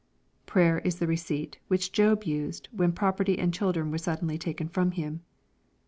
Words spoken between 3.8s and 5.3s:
were suddenly taken from him.